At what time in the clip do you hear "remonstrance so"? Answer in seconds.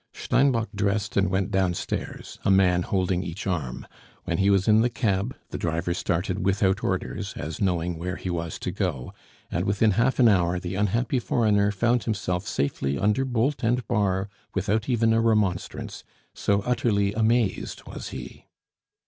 15.21-16.61